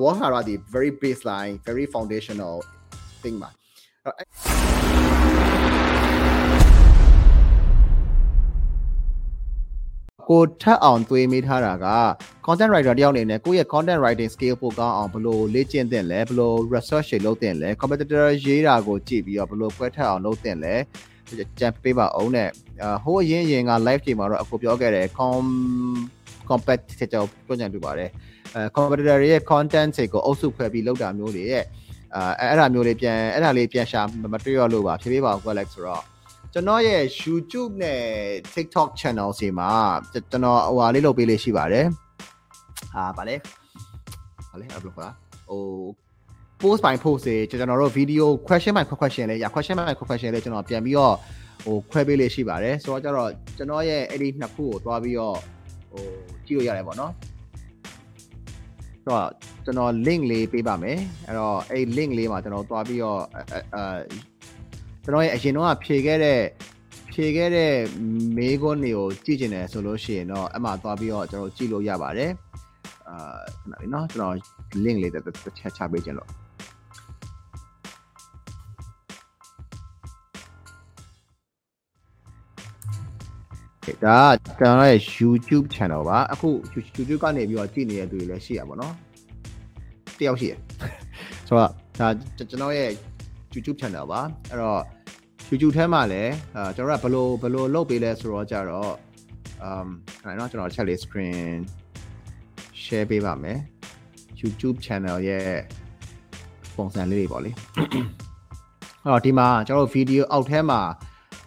[0.00, 2.54] wall hara ဒီ very baseline very foundational
[3.22, 3.50] thing ပါ
[10.28, 11.88] ကိုထက်အောင်သွေးမိထားတာက
[12.46, 20.74] content writer တယောက်အနေနဲ့ကိုယ့်ရဲ့ content writing skill ပိုကောင်းအောင်ဘယ်လိုလေ့ကျင့်သင့်လဲဘယ်လို research တွေလုပ်သင့်လဲ competitor ရေးတာကိုကြည့်ပြီးတော့ဘယ်လိုပွဲထက်အောင်လုပ်သင့်လဲ
[21.58, 22.48] ကြံပေးပါအောင်နဲ့
[23.04, 25.44] ဟိုအရင်ရင်က live ချိန်မှာတော့အခုပြောခဲ့တယ် com
[26.48, 28.10] competitor ကြောင့်ပြောကြံပြပါတယ်
[28.54, 31.64] အဲ competitor ရဲ့ content တွေကိုအုပ်စုဖွဲ့ပြီးလုပ်တာမျိုးတွေရဲ့
[32.14, 34.00] အဲအဲ့ဒါမျိုးလေးပြန်အဲ့ဒါလေးပြန်ရှာ
[34.32, 36.02] မတွေ့ရလို့ပါဖြည်းဖြည်းပါ Alex ဆိုတော့
[36.52, 38.00] ကျွန်တော်ရဲ့ YouTube နဲ့
[38.54, 39.70] TikTok channel စီမှာ
[40.12, 41.86] ကျွန်တော်ဟိုဟာလေးလုပ်ပေးလေးရှိပါတယ်
[42.94, 43.36] ဟာဗာလဲ
[44.50, 45.08] ဗာလဲ upload ပါ
[45.48, 45.62] ဟို
[46.60, 51.14] post by post တွေကျွန်တော်တို့ video question by question လေးရ question by question လေးကျွန်တော်ပြန်ပြီးတော့
[51.64, 55.36] ဟိုခွဲပေးလေးရှိပါတယ်ဆိုတော့ကျတော့ကျွန်တော်ရဲ့အဲ့ဒီနှစ်ခုကိုတွားပြီးတော့
[55.90, 56.04] ဟို
[56.46, 57.12] ကြည့်လို့ရတယ်ပေါ့နော်
[59.03, 59.27] ဆိုတော့
[59.65, 63.41] ကျွန်တော် link လေးပေးပါမယ်အဲ့တော့အဲ့ link လေးမှာကျွန်တော်တွားပြီးတော့အဲ
[65.03, 66.41] ကျွန်တော်ရဲ့အရင်တော့ဖြေခဲ့တဲ့
[67.11, 67.73] ဖြေခဲ့တဲ့
[68.37, 72.31] မေးခွန်းတွေကိုကြည့်ကျင်တယ်ဆိုလို့ရှိရင်တော့အမှသွားပြီးတော့ကျွန်တော်ကြည့်လို့ရပါတယ်
[73.07, 74.35] အာခဏလေးเนาะကျွန်တော်
[74.83, 75.23] link လေးတစ်
[75.59, 76.29] ချက်ချပေးခြင်းလို့
[84.04, 84.18] ဒါ
[84.58, 88.92] ကျွန်တော်ရဲ့ YouTube channel ပါအခု YouTube ကနေပြီးတော့ကြည့်နေတဲ့သူတွေလည်းရှိရပါတော့
[90.18, 90.54] တယောက်ရှိရ
[91.48, 92.90] ဆိုတော့ဒါကျွန်တော်ရဲ့
[93.54, 94.80] YouTube channel ပါအဲ့တော့
[95.50, 98.92] YouTube ထဲမှာလည်းအာကျွန်တော်ကဘယ်လိုဘယ်လိုလုပ်ပေးလဲဆိုတော့ကြတော့
[99.68, 99.88] um
[100.24, 101.56] အဲ့တော့ကျွန်တော်ချက်လေး screen
[102.82, 103.58] share ပေးပါမယ်
[104.40, 105.50] YouTube channel ရဲ့
[106.76, 107.50] ပုံစံလေးတွေပေါ့လေ
[109.04, 110.80] အဲ့တော့ဒီမှာကျွန်တော်တို့ video အောက်ထဲမှာ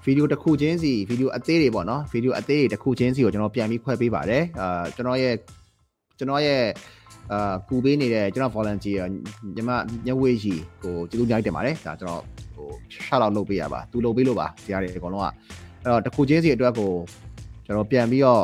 [0.05, 5.33] ဗီဒီယိုတစ်ခုချင်းစီဗီဒီယိုအသေးတွေပေါ့နော်ဗီဒီယိုအသေးတွေတစ်ခုချင်းစီကိုကျွန်တော်ပြန်ပြီးခွဲပေးပါတယ်အာကျွန်တော်ရဲ့
[6.17, 6.61] ကျွန်တော်ရဲ့
[7.31, 9.03] အာကူပေးနေတဲ့ကျွန်တော် volunteer
[9.55, 9.69] ညီမ
[10.05, 12.21] ညဝေးကြီးကိုကျေးဇူးများတင်ပါတယ်ဒါကျွန်တော်
[12.55, 15.27] ဟို shout out လုပ်ပေးရပါသူလုပ်ပေးလို့ပါဒီအရာတွေအကုန်လုံးက
[15.83, 16.91] အဲ့တော့တစ်ခုချင်းစီအတွက်ကို
[17.65, 18.43] ကျွန်တော်ပြန်ပြီးတော့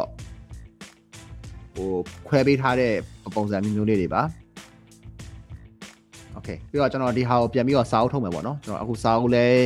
[1.76, 1.90] ဟို
[2.28, 2.94] ခွဲပေးထားတဲ့
[3.36, 4.22] ပုံစံမျိုးမျိုးလေးတွေပါ
[6.38, 9.64] okay ပြီးတော့ကျွန်တော်ဒီဟာကိုပြန်ပြီးတော့စာအုပ်ထုတ်မယ်ပေါ့နော်ကျွန်တော်အခုစာအုပ်လည်း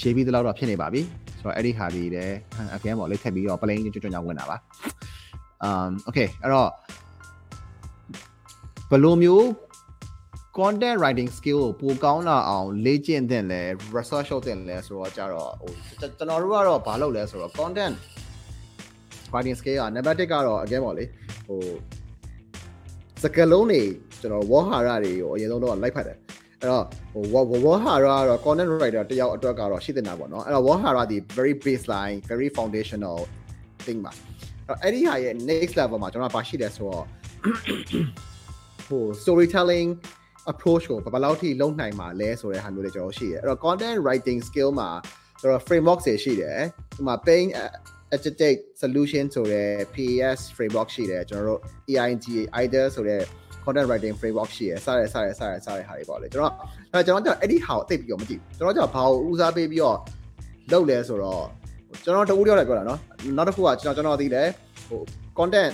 [0.00, 1.02] ရေးပြီးသလောက်တော့ဖြစ်နေပါပြီ
[1.44, 2.36] ဆိုတော့အဲ့ဒီဟာဒီလည်း
[2.76, 4.56] again ပေါ့လေးထပ်ပြီးတော့ plain ကြွကြွကြွဝင်တာပါ
[5.66, 6.70] um okay အဲ့တော့
[8.90, 9.44] ဘယ်လိုမျိုး
[10.58, 13.62] content writing skill ကိုပိုကောင်းလာအောင်လေ့ကျင့်သင့်လဲ
[13.96, 17.94] research လုပ်သင့်လဲဆိုတော့ကြတော့ဟိုကျွန်တော်တို့ကတော့ဘာလုပ်လဲဆိုတော့ content
[19.32, 21.04] writing skill က number 1ကတော့ again ပေါ့လေ
[21.46, 21.60] ဟို
[23.22, 23.82] စကလုံးတွေ
[24.20, 26.18] ကျွန်တော် wall ဟာရတွေကိုအရင်ဆုံးတော့လိုက်ဖတ်တယ်
[26.64, 33.18] အဲ့တော့ဟို wall ဟာရကတော့ content writer တယောက်အတွက်ကတော့ရှိတင်တာပေါ့နော်အဲ့တော့ wall ဟာရဒီ very baseline very foundational
[33.86, 34.12] thing ပါ
[34.82, 37.04] အဲ့ဒီဟာရဲ့ next level မှာကျွန်တော်ကဘာရှိလဲဆိုတော့
[38.88, 39.88] ဟို storytelling
[40.52, 44.90] approach ကိုဘယ်လောက်ထိလုံးနိုင်မှာလဲဆိုတဲ့ဟာမျိုးတွေကျွန်တော်ရှိတယ်အဲ့တော့ content writing skill မှာ
[45.40, 46.58] ကျွန်တော် framework တွေရှိတယ်
[46.96, 47.44] ဒီမှာ pain
[48.16, 51.60] agitate solution ဆိုတဲ့ PAS framework ရှိတယ်ကျွန်တော်တို့
[51.90, 52.26] EING
[52.60, 53.22] either ဆိုတဲ့
[53.64, 56.54] content writing framework ရှိရယ်စရဲစရဲစရဲစရဲဟာတွေပေါ့လေကျွန်တော်
[56.92, 59.98] အဲကျွန်တော်ကျအဲ့ဒီဟာကိုအသိပြီးတော့မသိဘူးကျွန်တော်ကျဘာကိုဦးစားပေးပြီးတော့
[60.72, 61.44] လုပ်လဲဆိုတော့
[62.04, 63.00] ကျွန်တော်တကူတယောက်လည်းပြောတာနော်
[63.36, 64.48] နောက်တစ်ခုကကျွန်တော်ကျွန်တော်သိတယ်
[64.88, 65.00] ဟို
[65.38, 65.72] content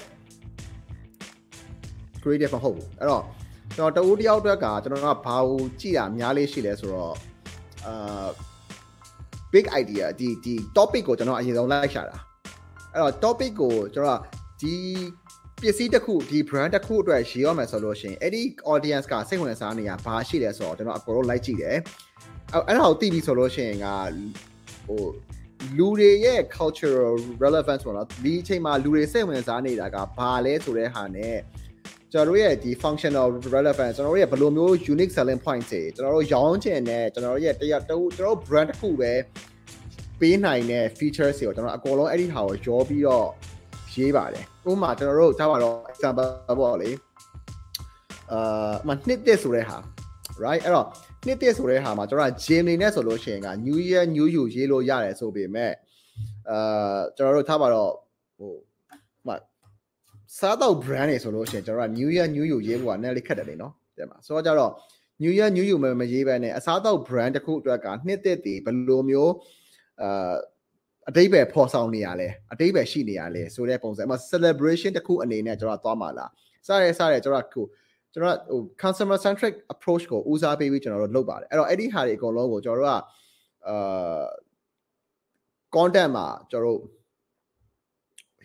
[2.23, 3.23] creative မဟုတ်ဘူးအဲ့တော့
[3.77, 7.15] ကျွန်တော်တဦးတယောက်အတွက်ကကျွန်တော်ကဘာကိုကြည့်တာများလေးရှိလဲဆိုတော့
[7.87, 8.27] အာ
[9.53, 12.17] big idea ဒီဒီ topic ကိုကျွန်တော်အရင်ဆုံးလိုက်ရှာတာ
[12.93, 14.23] အဲ့တော့ topic ကိုကျွန်တော်က
[14.61, 14.75] ဒီ
[15.63, 21.77] ပစ္စည်းတစ်ခုဒီ brand တစ်ခုအတွက်ရေးရမယ်ဆိုလို့ရှိရင်အဲ့ဒီ audience ကစိတ်ဝင်စားနေတာဘာရှိလဲဆိုတော့ကျွန်တော်အကုန်လုံးလိုက်ကြည့်တယ်
[22.53, 23.87] အဲ့ဒါကိုသိပြီဆိုလို့ရှိရင်က
[24.87, 25.05] ဟို
[25.79, 31.37] လူတွေရဲ့ cultural relevance ပေါ့နော်ဒီအချိန်မှာလူတွေစိတ်ဝင်စားနေတာကဘာလဲဆိုတဲ့ဟာနဲ့
[32.13, 39.13] ကျွန်တော်တို့ရဲ့ဒီ functional relevance ကျွန်တော်တို့ရဲ့ဘယ်လိုမျိုး unique selling point တွေကျွန်တော်တို့ရောင်းချင်တဲ့ကျွန်တော်တို့ရဲ့တရားတူကျွန်တော်တို့ brand တစ်ခုပဲ
[40.21, 43.29] ပေးနိုင်တဲ့ features တွေကိုကျွန်တော်အကုန်လုံးအဲ့ဒီဟာကိုရောပြီးတော့
[43.95, 46.29] ရေးပါတယ်ဥပမာကျွန်တော်တို့ထားပါတော့ example
[46.59, 46.91] ပေါ့လေ
[48.33, 49.79] အာမနှစ်တက်ဆိုတဲ့ဟာ
[50.45, 50.87] right အဲ့တော့
[51.27, 55.73] နှစ်တက်ဆိုတဲ့ဟာမှာကျွန်တော်က gym နေနဲ့ဆိုလို့ရှိရင်က new year new you ရေးလို့ရတယ်ဆိုပေမဲ့
[56.51, 57.91] အာကျွန်တော်တို့ထားပါတော့
[58.39, 58.53] ဟို
[59.27, 59.29] မ
[60.39, 64.73] စားတော့ brand တွေဆိုလို့ရှိရင်ကျွန်တော်က new year new you ရေးဖို့ကနည်းလေးခက်တယ်လေနော်တဲ့မှာဆိုတော့ကြတော့
[65.23, 69.35] new year new you မမရေးဘဲနဲ့အစားတော့ brand တစ်ခုအတွက်ကနှစ်သက်တည်ဘယ်လိုမျိုး
[70.03, 70.35] အာ
[71.11, 76.31] အတိတ်ပဲဖော်ဆောင်နေရလဲအတိတ်ပဲရှိနေရလဲဆိုတဲ့ပုံစံအမ celebration တစ်ခုအနေနဲ့ကျွန်တော်သွားမှာလား
[76.67, 77.63] စရဲစရဲကျွန်တော်ခု
[78.13, 83.03] ကျွန်တော်ဟို consumer centric approach ကိုဦးစားပေးပြီးကျွန်တော်တို့လုပ်ပါတယ်အဲ့တော့အဲ့ဒီဟာတွေအကုန်လုံးကိုကျွန်တော်တို့က
[83.69, 84.25] အာ
[85.77, 86.81] content မှာကျွန်တော်တို့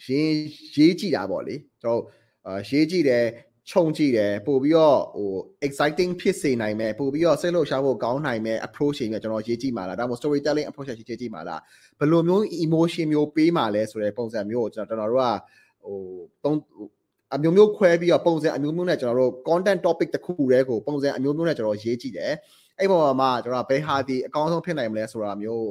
[0.06, 0.32] ရေး
[0.76, 2.02] ရေးကြည့်တာပေါ့လေကျွန်တော်
[2.46, 3.26] အာရေးကြည့်တယ်
[3.70, 5.32] ခြုံကြည့်တယ်ပို့ပြီးတော့ဟို
[5.66, 11.62] exciting ဖြစ်စေနိုင်မယ်ပို့ပြီးတော့စိတ်လှုပ်ရှားဖို့ကောင်းနိုင်မယ် approach တွေကျွန်တော်ရေးကြည့်မှာလားဒါမှမဟုတ် storytelling approach ရေးကြည့်မှာလား
[12.00, 15.26] ဘယ်လိုမျိုး emotion မျိုးပေးမှာလဲဆိုတဲ့ပုံစံမျိုးကိုကျွန်တော်တို့က
[15.84, 15.98] ဟို
[16.44, 16.58] သုံး
[17.36, 22.34] အမျိုးမျိုးခွဲပြီးတော့ပုံစံအမျိုးမျိုးနဲ့ကျွန်တော်တို့ content topic တစ်ခုတည်းကိုပုံစံအမျိုးမျိုးနဲ့ကျွန်တော်ရေးကြည့်တယ်
[22.80, 25.68] အဲ့ပေါ်မှာကျွန်တော်ဘယ်ဟာဒီအကောင်းဆုံးဖြစ်နိုင်မလဲဆိုတာမျိုး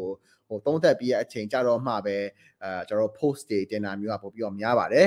[0.49, 2.17] ဟိုသုံးသက်ပြီးအချိန်ကြတော့မှပဲ
[2.63, 5.07] အဲကျွန်တော် post တွေတင်တာမျိုးကပို့ပြီးတော့များပါတယ်